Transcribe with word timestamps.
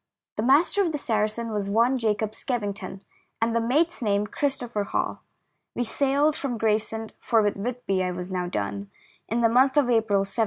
The 0.35 0.41
master 0.41 0.81
of 0.83 0.91
the 0.93 0.97
Saracen 0.97 1.51
was 1.51 1.69
one 1.69 1.99
Jacob 1.99 2.31
Skevington, 2.31 3.01
and 3.39 3.55
the 3.55 3.61
mate's 3.61 4.01
name 4.01 4.25
Christopher 4.25 4.83
Hall. 4.83 5.21
We 5.75 5.83
sailed 5.83 6.35
from 6.35 6.57
Gravesend— 6.57 7.13
for 7.21 7.43
with 7.43 7.55
Whitby 7.55 8.01
I 8.03 8.09
was 8.09 8.31
now 8.31 8.47
done— 8.47 8.89
in 9.29 9.41
the 9.41 9.47
month 9.49 9.77
of 9.77 9.91
April, 9.91 10.21
1796. 10.21 10.39